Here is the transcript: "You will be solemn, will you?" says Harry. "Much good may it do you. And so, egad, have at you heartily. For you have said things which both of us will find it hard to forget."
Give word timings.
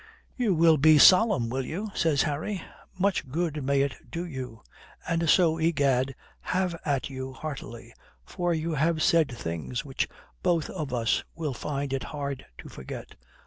"You 0.35 0.55
will 0.55 0.77
be 0.77 0.97
solemn, 0.97 1.47
will 1.47 1.63
you?" 1.63 1.91
says 1.93 2.23
Harry. 2.23 2.63
"Much 2.97 3.29
good 3.29 3.63
may 3.63 3.81
it 3.81 3.93
do 4.09 4.25
you. 4.25 4.63
And 5.07 5.29
so, 5.29 5.59
egad, 5.59 6.15
have 6.39 6.75
at 6.83 7.11
you 7.11 7.33
heartily. 7.33 7.93
For 8.25 8.51
you 8.51 8.73
have 8.73 9.03
said 9.03 9.31
things 9.31 9.85
which 9.85 10.07
both 10.41 10.71
of 10.71 10.91
us 10.91 11.23
will 11.35 11.53
find 11.53 11.93
it 11.93 12.05
hard 12.05 12.47
to 12.57 12.67
forget." 12.67 13.13